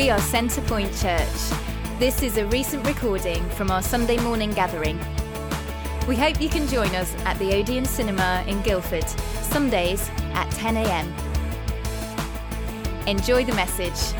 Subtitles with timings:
[0.00, 1.98] We are Centrepoint Church.
[1.98, 4.98] This is a recent recording from our Sunday morning gathering.
[6.08, 9.06] We hope you can join us at the Odeon Cinema in Guildford,
[9.42, 11.14] Sundays at 10 a.m.
[13.06, 14.18] Enjoy the message.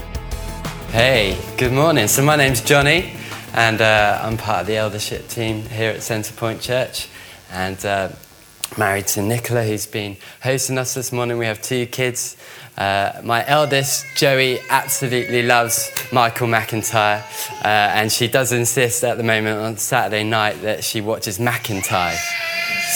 [0.90, 2.08] Hey, good morning.
[2.08, 3.14] So, my name's Johnny,
[3.54, 7.08] and uh, I'm part of the eldership team here at Centrepoint Church.
[7.52, 8.10] And uh,
[8.76, 11.38] married to Nicola, who's been hosting us this morning.
[11.38, 12.36] We have two kids.
[12.80, 17.20] Uh, my eldest, Joey, absolutely loves Michael McIntyre,
[17.62, 22.16] uh, and she does insist at the moment on Saturday night that she watches McIntyre.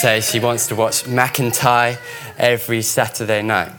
[0.01, 1.99] So she wants to watch McIntyre
[2.39, 3.73] every Saturday night.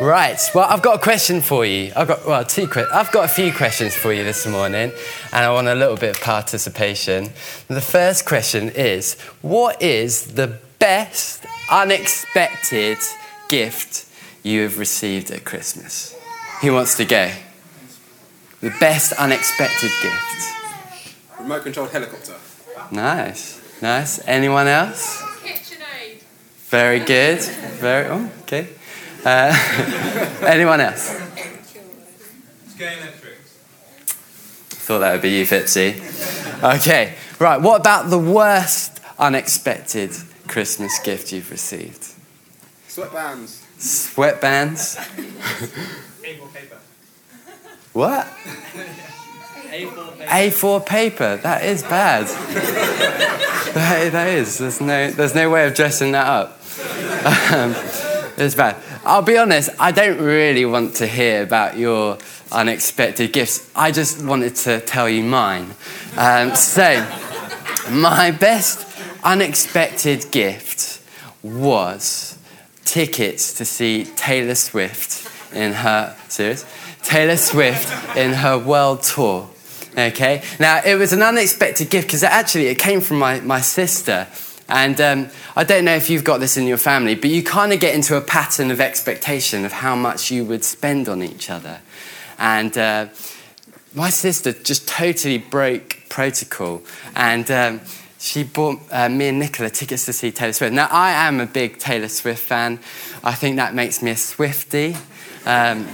[0.00, 0.40] Right.
[0.52, 1.92] Well, I've got a question for you.
[1.94, 2.66] I've got well, two.
[2.66, 4.90] Que- I've got a few questions for you this morning,
[5.32, 7.30] and I want a little bit of participation.
[7.68, 12.98] The first question is: What is the best unexpected
[13.48, 14.06] gift
[14.44, 16.14] you have received at Christmas?
[16.60, 17.32] Who wants to go?
[18.60, 20.54] The best unexpected gift.
[21.40, 22.34] Remote controlled helicopter.
[22.92, 24.26] Nice, nice.
[24.28, 25.20] Anyone else?
[25.42, 26.22] KitchenAid.
[26.68, 27.40] Very good.
[27.40, 28.06] Very.
[28.08, 28.68] Oh, okay.
[29.24, 29.52] Uh,
[30.46, 31.08] anyone else?
[32.68, 33.58] Sky Electrics.
[34.68, 36.00] Thought that would be you, Fitzy.
[36.78, 37.60] Okay, right.
[37.60, 40.10] What about the worst unexpected
[40.46, 42.02] Christmas gift you've received?
[42.88, 43.63] Sweatbands.
[43.84, 44.96] Sweatbands?
[46.22, 46.78] A4 paper.
[47.92, 48.26] What?
[50.22, 51.36] A4 paper.
[51.36, 52.26] That is bad.
[53.74, 54.56] that, that is.
[54.56, 56.60] There's no, there's no way of dressing that up.
[57.52, 57.74] Um,
[58.38, 58.76] it's bad.
[59.04, 62.16] I'll be honest, I don't really want to hear about your
[62.50, 63.70] unexpected gifts.
[63.76, 65.74] I just wanted to tell you mine.
[66.16, 67.06] Um, so,
[67.90, 68.88] my best
[69.22, 71.02] unexpected gift
[71.42, 72.38] was
[72.94, 76.64] tickets to see Taylor Swift in her serious
[77.02, 79.50] Taylor Swift in her world tour.
[79.98, 84.28] Okay, now it was an unexpected gift because actually it came from my, my sister.
[84.68, 87.72] And um, I don't know if you've got this in your family, but you kind
[87.72, 91.50] of get into a pattern of expectation of how much you would spend on each
[91.50, 91.80] other.
[92.38, 93.08] And uh,
[93.92, 96.80] my sister just totally broke protocol.
[97.16, 97.80] And um,
[98.24, 100.72] she bought uh, me and Nicola tickets to see Taylor Swift.
[100.72, 102.80] Now, I am a big Taylor Swift fan.
[103.22, 104.96] I think that makes me a Swiftie.
[105.44, 105.86] Um,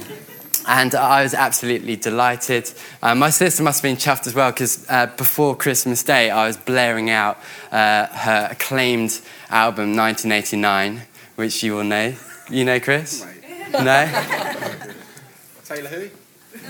[0.69, 2.71] and I was absolutely delighted.
[3.03, 6.47] Uh, my sister must have been chuffed as well because uh, before Christmas Day, I
[6.47, 7.37] was blaring out
[7.73, 11.03] uh, her acclaimed album 1989,
[11.35, 12.15] which you all know.
[12.49, 13.27] You know, Chris?
[13.73, 13.83] No?
[15.65, 16.11] Taylor who?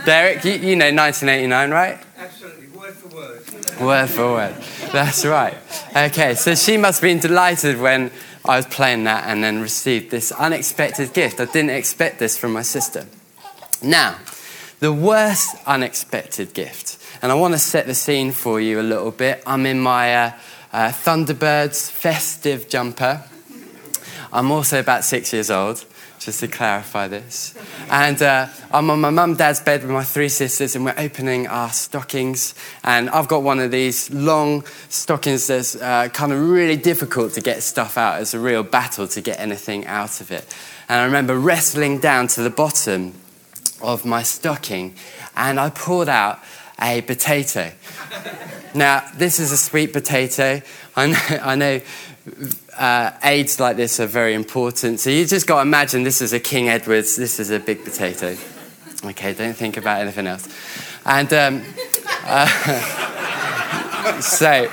[0.06, 1.98] Derek, you, you know 1989, right?
[3.80, 4.54] Word for word.
[4.92, 5.56] That's right.
[5.96, 8.10] Okay, so she must have been delighted when
[8.44, 11.40] I was playing that and then received this unexpected gift.
[11.40, 13.06] I didn't expect this from my sister.
[13.82, 14.18] Now,
[14.80, 19.10] the worst unexpected gift, and I want to set the scene for you a little
[19.10, 19.42] bit.
[19.46, 20.32] I'm in my uh,
[20.72, 23.24] uh, Thunderbirds festive jumper.
[24.32, 25.84] I'm also about six years old,
[26.20, 27.54] just to clarify this.
[27.90, 31.48] And uh, I'm on my mum dad's bed with my three sisters, and we're opening
[31.48, 32.54] our stockings.
[32.84, 37.40] And I've got one of these long stockings that's uh, kind of really difficult to
[37.40, 38.20] get stuff out.
[38.20, 40.54] It's a real battle to get anything out of it.
[40.88, 43.14] And I remember wrestling down to the bottom
[43.82, 44.94] of my stocking,
[45.36, 46.38] and I pulled out
[46.80, 47.72] a potato.
[48.74, 50.60] Now, this is a sweet potato.
[50.96, 51.80] I know, I know
[52.76, 55.00] uh, aids like this are very important.
[55.00, 57.84] So you just got to imagine this is a King Edwards, this is a big
[57.84, 58.36] potato.
[59.04, 60.48] Okay, don't think about anything else.
[61.06, 61.62] And um,
[62.24, 62.46] uh,
[64.20, 64.70] so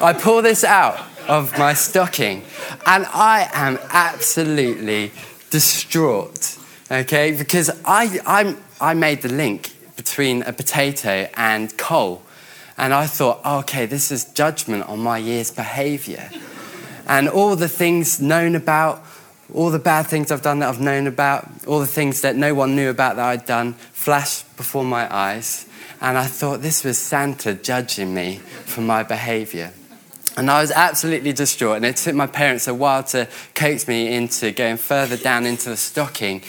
[0.00, 2.42] I pull this out of my stocking,
[2.86, 5.12] and I am absolutely
[5.50, 6.58] distraught.
[6.90, 12.22] Okay, because I, I'm, I made the link between a potato and coal.
[12.76, 16.28] And I thought, oh, okay, this is judgment on my year's behavior.
[17.06, 19.04] And all the things known about,
[19.52, 22.54] all the bad things I've done that I've known about, all the things that no
[22.54, 25.66] one knew about that I'd done flashed before my eyes.
[26.00, 29.72] And I thought this was Santa judging me for my behavior.
[30.36, 31.76] And I was absolutely distraught.
[31.76, 35.68] And it took my parents a while to coax me into going further down into
[35.68, 36.42] the stocking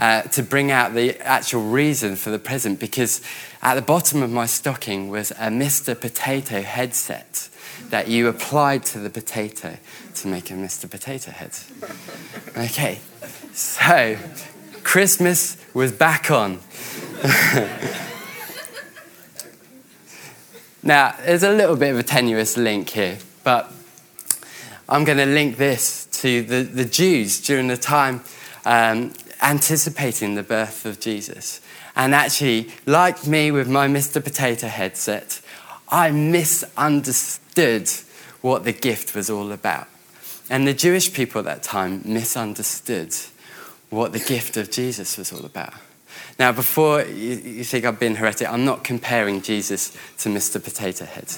[0.00, 3.20] uh, to bring out the actual reason for the present because
[3.62, 5.98] at the bottom of my stocking was a Mr.
[5.98, 7.49] Potato headset
[7.90, 9.76] that you applied to the potato
[10.14, 10.90] to make a Mr.
[10.90, 11.50] Potato head.
[12.56, 13.00] Okay,
[13.52, 14.16] so
[14.82, 16.60] Christmas was back on.
[20.82, 23.72] now, there's a little bit of a tenuous link here, but
[24.88, 28.22] I'm going to link this to the, the Jews during the time
[28.64, 29.12] um,
[29.42, 31.60] anticipating the birth of Jesus.
[31.96, 34.22] And actually, like me with my Mr.
[34.22, 35.40] Potato headset,
[35.88, 37.39] I misunderstood
[38.40, 39.86] what the gift was all about.
[40.48, 43.14] And the Jewish people at that time misunderstood
[43.90, 45.74] what the gift of Jesus was all about.
[46.38, 50.62] Now, before you, think I've been heretic, I'm not comparing Jesus to Mr.
[50.62, 51.32] Potato Head,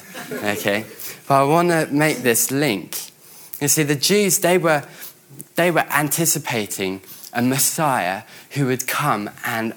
[0.57, 0.85] okay?
[1.27, 3.11] But I want to make this link.
[3.59, 4.83] You see, the Jews, they were,
[5.55, 7.01] they were anticipating
[7.33, 9.73] a Messiah who would come and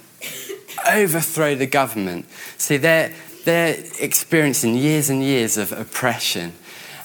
[0.88, 2.26] overthrow the government.
[2.56, 3.12] See, they're,
[3.46, 6.52] they're experiencing years and years of oppression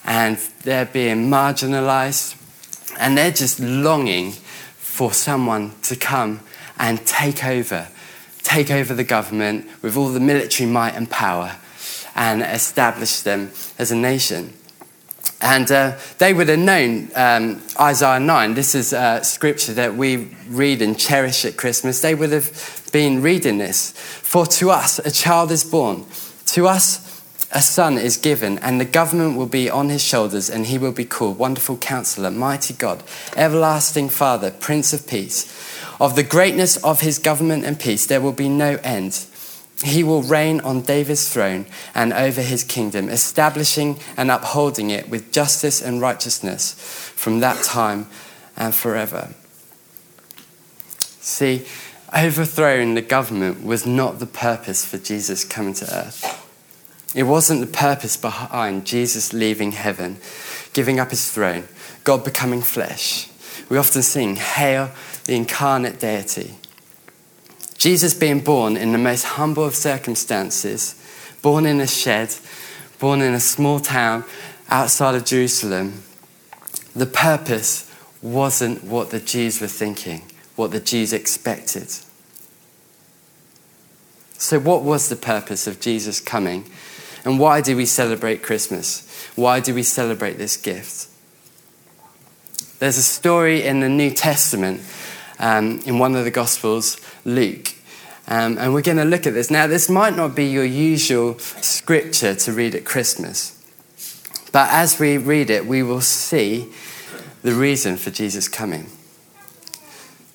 [0.04, 2.36] and they're being marginalized
[3.00, 6.40] and they're just longing for someone to come
[6.80, 7.88] and take over,
[8.42, 11.58] take over the government with all the military might and power
[12.16, 14.52] and establish them as a nation.
[15.42, 18.56] And uh, they would have known um, Isaiah 9.
[18.56, 22.02] This is uh, scripture that we read and cherish at Christmas.
[22.02, 23.92] They would have been reading this.
[23.92, 26.06] For to us a child is born,
[26.54, 27.12] to us
[27.54, 30.94] a son is given, and the government will be on his shoulders, and he will
[30.94, 33.04] be called Wonderful Counselor, Mighty God,
[33.36, 35.46] Everlasting Father, Prince of Peace.
[36.00, 39.26] Of the greatness of his government and peace, there will be no end.
[39.84, 45.34] He will reign on David's throne and over his kingdom, establishing and upholding it with
[45.34, 46.74] justice and righteousness
[47.16, 48.08] from that time
[48.56, 49.34] and forever.
[51.20, 51.66] See,
[52.14, 56.41] overthrowing the government was not the purpose for Jesus coming to earth.
[57.14, 60.18] It wasn't the purpose behind Jesus leaving heaven,
[60.74, 61.68] giving up his throne,
[62.04, 63.30] God becoming flesh.
[63.70, 64.92] We often sing, Hail
[65.26, 66.56] the incarnate deity.
[67.78, 70.96] Jesus being born in the most humble of circumstances,
[71.42, 72.36] born in a shed,
[73.00, 74.24] born in a small town
[74.70, 76.04] outside of Jerusalem,
[76.96, 77.92] the purpose
[78.22, 80.22] wasn't what the Jews were thinking,
[80.56, 81.88] what the Jews expected.
[84.38, 86.66] So, what was the purpose of Jesus coming?
[87.24, 89.08] And why do we celebrate Christmas?
[89.36, 91.08] Why do we celebrate this gift?
[92.80, 94.82] There's a story in the New Testament,
[95.38, 97.76] um, in one of the Gospels, Luke.
[98.28, 99.52] Um, and we're going to look at this.
[99.52, 103.58] Now, this might not be your usual scripture to read at Christmas.
[104.52, 106.72] But as we read it, we will see
[107.42, 108.88] the reason for Jesus coming.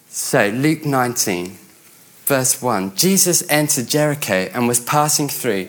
[0.09, 1.57] So, Luke 19,
[2.25, 5.69] verse 1 Jesus entered Jericho and was passing through.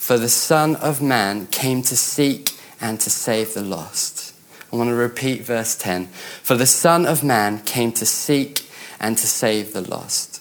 [0.00, 4.34] For the Son of Man came to seek and to save the lost.
[4.72, 6.06] I want to repeat verse 10.
[6.42, 8.66] For the Son of Man came to seek
[8.98, 10.40] and to save the lost.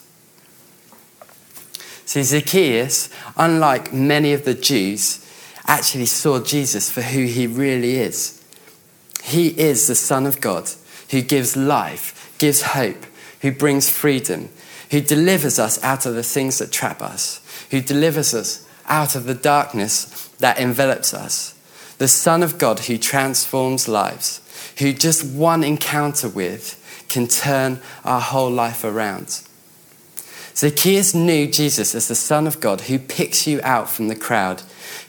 [2.06, 5.24] See, Zacchaeus, unlike many of the Jews,
[5.68, 8.42] actually saw Jesus for who he really is.
[9.22, 10.70] He is the Son of God
[11.12, 13.06] who gives life, gives hope,
[13.42, 14.50] who brings freedom,
[14.89, 19.25] who delivers us out of the things that trap us, who delivers us out of
[19.25, 21.55] the darkness that envelops us.
[21.98, 24.41] The Son of God who transforms lives,
[24.79, 26.75] who just one encounter with
[27.10, 29.41] can turn our whole life around.
[30.55, 34.62] Zacchaeus knew Jesus as the Son of God who picks you out from the crowd,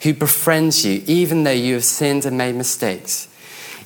[0.03, 3.29] who befriends you even though you have sinned and made mistakes,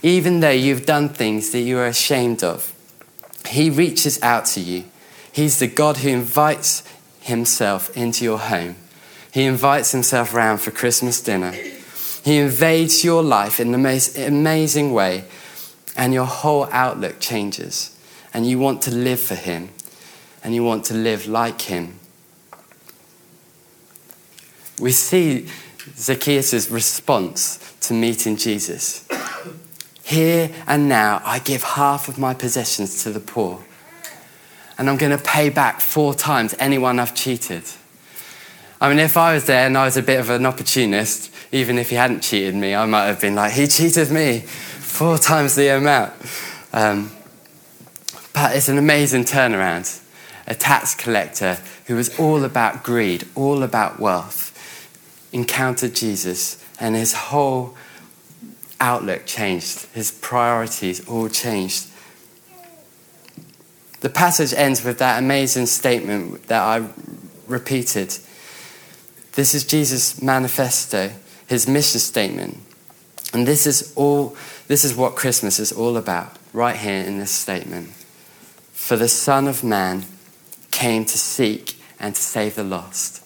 [0.02, 2.74] even though you've done things that you are ashamed of.
[3.48, 4.84] He reaches out to you.
[5.32, 6.82] He's the God who invites
[7.20, 8.76] himself into your home.
[9.34, 11.50] He invites himself round for Christmas dinner.
[12.24, 15.24] He invades your life in the most amazing way,
[15.96, 17.98] and your whole outlook changes.
[18.32, 19.70] And you want to live for him,
[20.44, 21.98] and you want to live like him.
[24.78, 25.48] We see
[25.96, 29.04] Zacchaeus' response to meeting Jesus.
[30.04, 33.64] Here and now, I give half of my possessions to the poor,
[34.78, 37.64] and I'm going to pay back four times anyone I've cheated.
[38.80, 41.78] I mean, if I was there and I was a bit of an opportunist, even
[41.78, 45.54] if he hadn't cheated me, I might have been like, he cheated me four times
[45.54, 46.12] the amount.
[46.72, 47.10] Um,
[48.32, 50.02] but it's an amazing turnaround.
[50.46, 54.50] A tax collector who was all about greed, all about wealth,
[55.32, 57.74] encountered Jesus, and his whole
[58.80, 59.86] outlook changed.
[59.94, 61.86] His priorities all changed.
[64.00, 66.86] The passage ends with that amazing statement that I
[67.46, 68.18] repeated.
[69.34, 71.10] This is Jesus' manifesto,
[71.46, 72.58] his mission statement.
[73.32, 74.36] And this is all
[74.68, 77.90] this is what Christmas is all about, right here in this statement.
[78.72, 80.04] For the Son of Man
[80.70, 83.22] came to seek and to save the lost.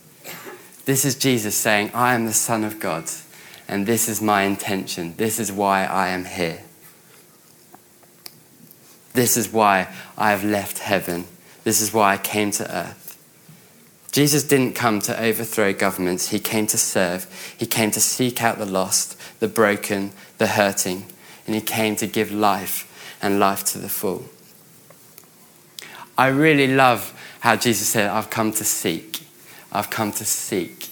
[0.84, 3.04] This is Jesus saying, I am the Son of God,
[3.68, 5.14] and this is my intention.
[5.16, 6.62] This is why I am here.
[9.12, 11.26] This is why I have left heaven.
[11.64, 13.07] This is why I came to earth.
[14.10, 17.26] Jesus didn't come to overthrow governments, he came to serve.
[17.58, 21.06] He came to seek out the lost, the broken, the hurting,
[21.46, 24.24] and he came to give life and life to the full.
[26.16, 29.20] I really love how Jesus said, I've come to seek.
[29.70, 30.88] I've come to seek.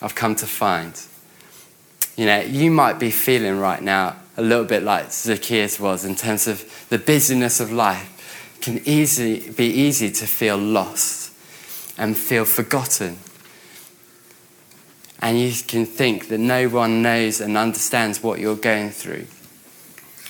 [0.00, 1.00] I've come to find.
[2.16, 6.14] You know, you might be feeling right now a little bit like Zacchaeus was in
[6.14, 8.12] terms of the busyness of life
[8.60, 11.25] can easily be easy to feel lost
[11.98, 13.18] and feel forgotten.
[15.20, 19.26] And you can think that no one knows and understands what you're going through.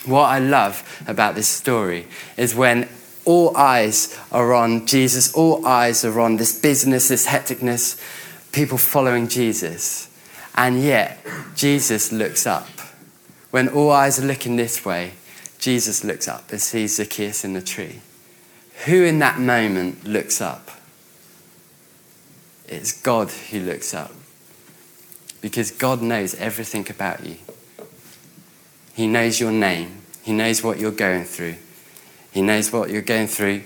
[0.05, 2.07] What I love about this story
[2.37, 2.89] is when
[3.25, 8.01] all eyes are on Jesus, all eyes are on this business, this hecticness,
[8.53, 10.09] people following Jesus.
[10.55, 11.19] And yet,
[11.57, 12.69] Jesus looks up.
[13.51, 15.13] When all eyes are looking this way,
[15.59, 18.01] Jesus looks up and sees Zacchaeus in the tree.
[18.85, 20.71] Who in that moment looks up?
[22.67, 24.13] It's God who looks up.
[25.41, 27.37] Because God knows everything about you.
[28.95, 30.03] He knows your name.
[30.23, 31.57] He knows what you're going through.
[32.33, 33.63] He knows what you're going through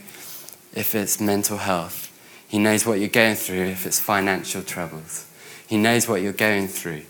[0.74, 2.06] if it's mental health.
[2.48, 5.26] He knows what you're going through if it's financial troubles.
[5.66, 7.02] He knows what you're going through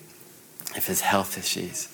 [0.76, 1.88] if it's health issues.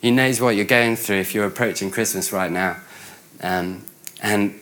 [0.00, 2.76] He knows what you're going through if you're approaching Christmas right now
[3.42, 3.84] um,
[4.22, 4.58] and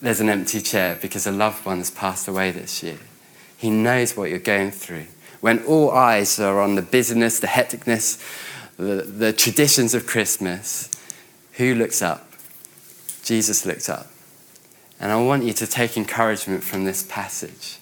[0.00, 2.98] there's an empty chair because a loved one has passed away this year.
[3.56, 5.06] He knows what you're going through.
[5.40, 8.22] When all eyes are on the busyness, the hecticness,
[8.76, 10.90] the, the traditions of Christmas,
[11.52, 12.30] who looks up?
[13.22, 14.08] Jesus looks up.
[15.00, 17.78] And I want you to take encouragement from this passage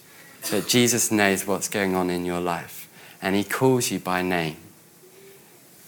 [0.49, 2.87] that Jesus knows what's going on in your life
[3.21, 4.57] and he calls you by name.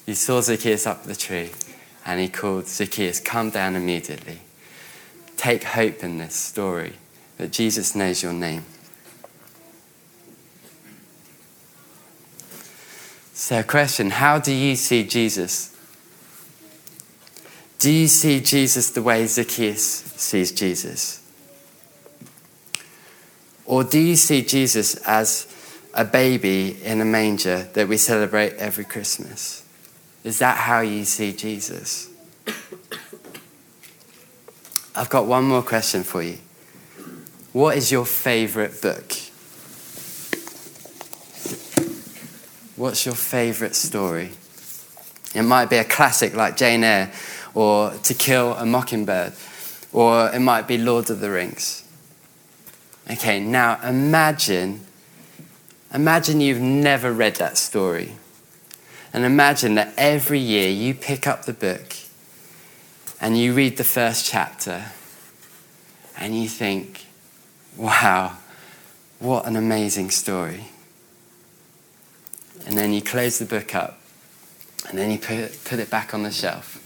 [0.06, 1.52] He saw Zacchaeus up the tree
[2.06, 4.40] and he called Zacchaeus, come down immediately.
[5.36, 6.94] Take hope in this story
[7.38, 8.66] that Jesus knows your name.
[13.40, 15.72] So, question How do you see Jesus?
[17.78, 21.22] Do you see Jesus the way Zacchaeus sees Jesus?
[23.64, 25.46] Or do you see Jesus as
[25.94, 29.64] a baby in a manger that we celebrate every Christmas?
[30.24, 32.10] Is that how you see Jesus?
[34.96, 36.40] I've got one more question for you.
[37.54, 39.27] What is your favorite book?
[42.78, 44.34] What's your favorite story?
[45.34, 47.12] It might be a classic like Jane Eyre
[47.56, 49.34] or To Kill a Mockingbird,
[49.92, 51.84] or it might be Lord of the Rings.
[53.10, 54.86] Okay, now imagine
[55.92, 58.14] imagine you've never read that story.
[59.12, 61.96] And imagine that every year you pick up the book
[63.20, 64.92] and you read the first chapter
[66.16, 67.08] and you think,
[67.76, 68.38] wow,
[69.18, 70.66] what an amazing story.
[72.68, 73.98] And then you close the book up
[74.90, 76.84] and then you put it, put it back on the shelf.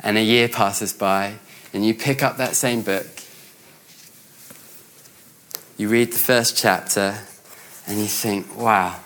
[0.00, 1.34] And a year passes by
[1.74, 3.06] and you pick up that same book.
[5.76, 7.18] You read the first chapter
[7.86, 9.00] and you think, wow,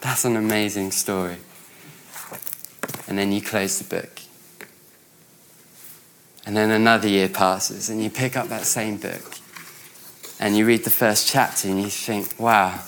[0.00, 1.36] that's an amazing story.
[3.06, 4.20] And then you close the book.
[6.46, 9.36] And then another year passes, and you pick up that same book.
[10.38, 12.80] And you read the first chapter, and you think, wow,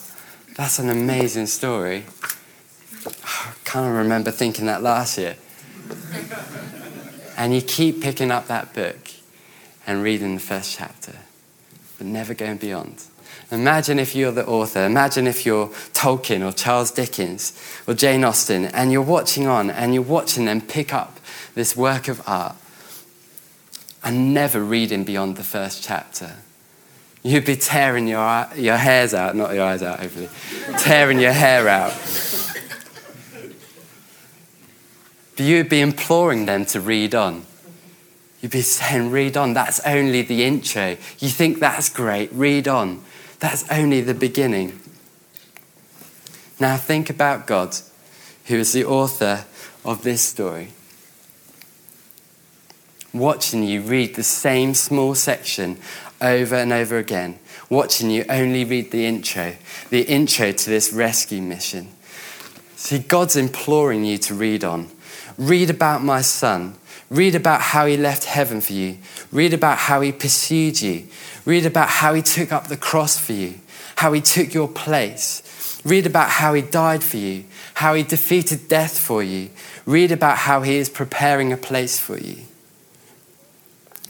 [0.56, 2.04] that's an amazing story.
[3.06, 5.37] I kind of remember thinking that last year.
[7.37, 8.99] and you keep picking up that book
[9.87, 11.14] and reading the first chapter,
[11.99, 13.04] but never going beyond.
[13.50, 14.85] Imagine if you're the author.
[14.85, 17.52] Imagine if you're Tolkien or Charles Dickens
[17.87, 21.18] or Jane Austen and you're watching on and you're watching them pick up
[21.54, 22.56] this work of art
[24.02, 26.37] and never reading beyond the first chapter.
[27.23, 30.29] You'd be tearing your, your hairs out, not your eyes out, hopefully.
[30.79, 31.93] tearing your hair out.
[35.37, 37.47] But you'd be imploring them to read on.
[38.41, 39.55] You'd be saying, read on.
[39.55, 40.97] That's only the intro.
[41.21, 42.33] You think that's great.
[42.33, 43.05] Read on.
[43.38, 44.81] That's only the beginning.
[46.59, 47.76] Now think about God,
[48.47, 49.45] who is the author
[49.85, 50.69] of this story.
[53.14, 55.79] Watching you read the same small section
[56.23, 57.38] over and over again,
[57.69, 59.55] watching you only read the intro,
[59.91, 61.88] the intro to this rescue mission.
[62.76, 64.91] See, God's imploring you to read on.
[65.38, 66.75] Read about my son.
[67.11, 68.99] Read about how he left heaven for you.
[69.31, 71.07] Read about how he pursued you.
[71.45, 73.55] Read about how he took up the cross for you,
[73.97, 75.81] how he took your place.
[75.85, 79.50] Read about how he died for you, how he defeated death for you.
[79.85, 82.38] Read about how he is preparing a place for you.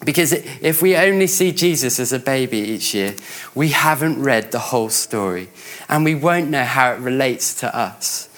[0.04, 3.14] Because if we only see Jesus as a baby each year,
[3.54, 5.48] we haven't read the whole story
[5.88, 8.28] and we won't know how it relates to us.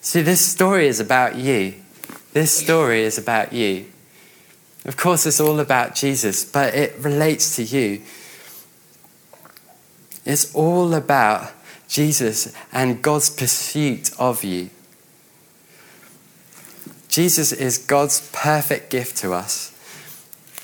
[0.00, 1.74] See, this story is about you.
[2.32, 3.86] This story is about you.
[4.86, 8.02] Of course, it's all about Jesus, but it relates to you.
[10.24, 11.52] It's all about
[11.88, 14.70] Jesus and God's pursuit of you.
[17.08, 19.75] Jesus is God's perfect gift to us.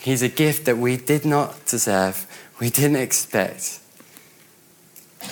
[0.02, 2.26] He's a gift that we did not deserve,
[2.58, 3.78] we didn't expect.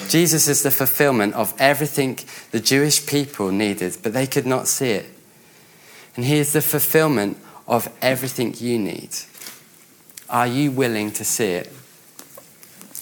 [0.09, 2.19] Jesus is the fulfillment of everything
[2.53, 5.07] the Jewish people needed, but they could not see it.
[6.15, 7.37] And He is the fulfillment
[7.67, 9.11] of everything you need.
[10.29, 11.73] Are you willing to see it?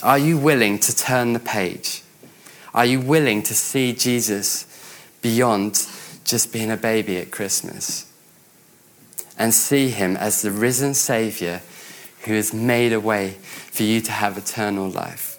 [0.03, 2.03] Are you willing to turn the page?
[2.73, 4.67] Are you willing to see Jesus
[5.21, 5.87] beyond
[6.25, 8.08] just being a baby at Christmas?
[9.39, 11.63] And see him as the risen Savior
[12.25, 13.31] who has made a way
[13.71, 15.39] for you to have eternal life.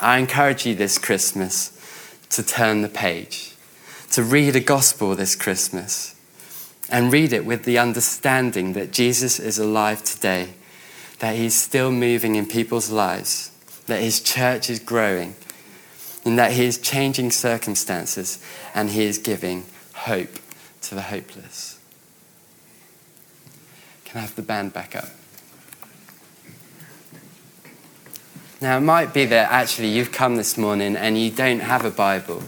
[0.00, 1.72] I encourage you this Christmas
[2.30, 3.54] to turn the page,
[4.12, 6.14] to read a gospel this Christmas,
[6.90, 10.50] and read it with the understanding that Jesus is alive today,
[11.20, 13.50] that he's still moving in people's lives,
[13.86, 15.34] that his church is growing,
[16.24, 20.38] and that he is changing circumstances and he is giving hope
[20.82, 21.75] to the hopeless.
[24.16, 25.10] Can I have the band back up?
[28.62, 31.90] Now, it might be that actually you've come this morning and you don't have a
[31.90, 32.42] Bible.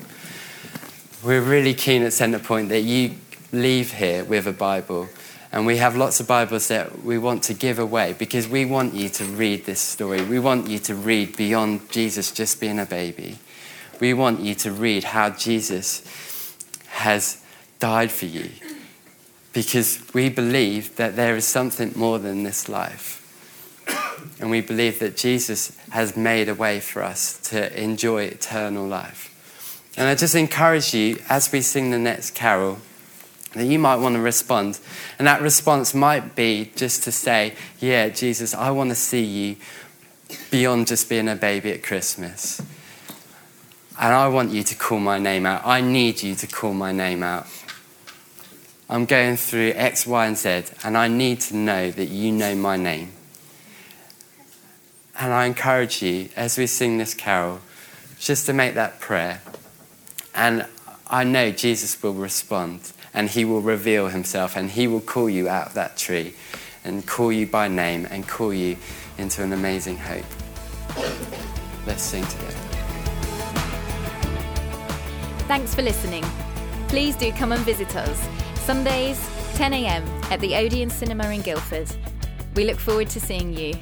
[1.22, 3.16] We're really keen at Centrepoint that you
[3.52, 5.10] leave here with a Bible.
[5.52, 8.94] And we have lots of Bibles that we want to give away because we want
[8.94, 10.24] you to read this story.
[10.24, 13.36] We want you to read beyond Jesus just being a baby.
[14.00, 17.44] We want you to read how Jesus has
[17.78, 18.52] died for you
[19.52, 23.16] because we believe that there is something more than this life.
[24.40, 29.34] And we believe that Jesus has made a way for us to enjoy eternal life.
[29.96, 32.78] And I just encourage you, as we sing the next carol,
[33.54, 34.78] that you might want to respond.
[35.18, 39.56] And that response might be just to say, Yeah, Jesus, I want to see you
[40.50, 42.60] beyond just being a baby at Christmas.
[44.00, 45.62] And I want you to call my name out.
[45.64, 47.46] I need you to call my name out.
[48.90, 52.54] I'm going through X, Y, and Z, and I need to know that you know
[52.54, 53.12] my name.
[55.20, 57.60] And I encourage you, as we sing this carol,
[58.18, 59.42] just to make that prayer.
[60.34, 60.66] And
[61.06, 65.48] I know Jesus will respond and he will reveal himself and he will call you
[65.48, 66.34] out of that tree
[66.84, 68.76] and call you by name and call you
[69.18, 70.24] into an amazing hope.
[71.86, 72.52] Let's sing together.
[75.46, 76.24] Thanks for listening.
[76.88, 78.26] Please do come and visit us
[78.68, 79.18] Sundays,
[79.54, 80.04] 10 a.m.
[80.30, 81.90] at the Odeon Cinema in Guildford.
[82.54, 83.72] We look forward to seeing you.